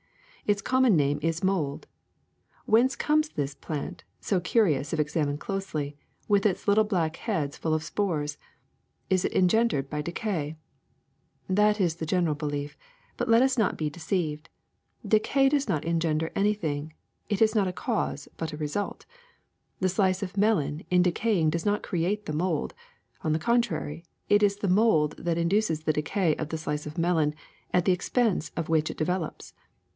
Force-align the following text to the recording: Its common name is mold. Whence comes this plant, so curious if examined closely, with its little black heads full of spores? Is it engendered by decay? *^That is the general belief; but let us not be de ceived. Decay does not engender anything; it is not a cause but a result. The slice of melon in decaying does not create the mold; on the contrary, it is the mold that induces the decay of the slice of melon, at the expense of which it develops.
Its 0.47 0.63
common 0.63 0.97
name 0.97 1.19
is 1.21 1.43
mold. 1.43 1.85
Whence 2.65 2.95
comes 2.95 3.29
this 3.29 3.53
plant, 3.53 4.03
so 4.19 4.39
curious 4.39 4.91
if 4.91 4.99
examined 4.99 5.39
closely, 5.39 5.95
with 6.27 6.43
its 6.45 6.67
little 6.67 6.83
black 6.83 7.17
heads 7.17 7.55
full 7.55 7.73
of 7.75 7.83
spores? 7.83 8.37
Is 9.11 9.23
it 9.23 9.31
engendered 9.33 9.89
by 9.91 10.01
decay? 10.01 10.55
*^That 11.49 11.79
is 11.79 11.97
the 11.97 12.05
general 12.07 12.33
belief; 12.33 12.75
but 13.15 13.29
let 13.29 13.43
us 13.43 13.57
not 13.59 13.77
be 13.77 13.91
de 13.91 13.99
ceived. 13.99 14.47
Decay 15.07 15.47
does 15.49 15.69
not 15.69 15.85
engender 15.85 16.31
anything; 16.35 16.93
it 17.29 17.41
is 17.41 17.53
not 17.53 17.67
a 17.69 17.73
cause 17.73 18.27
but 18.37 18.51
a 18.51 18.57
result. 18.57 19.05
The 19.79 19.87
slice 19.87 20.23
of 20.23 20.35
melon 20.35 20.83
in 20.89 21.03
decaying 21.03 21.51
does 21.51 21.65
not 21.65 21.83
create 21.83 22.25
the 22.25 22.33
mold; 22.33 22.73
on 23.21 23.31
the 23.33 23.39
contrary, 23.39 24.03
it 24.27 24.41
is 24.41 24.57
the 24.57 24.67
mold 24.67 25.15
that 25.19 25.37
induces 25.37 25.81
the 25.83 25.93
decay 25.93 26.35
of 26.35 26.49
the 26.49 26.57
slice 26.57 26.87
of 26.87 26.97
melon, 26.97 27.35
at 27.71 27.85
the 27.85 27.93
expense 27.93 28.51
of 28.57 28.67
which 28.67 28.89
it 28.89 28.97
develops. 28.97 29.53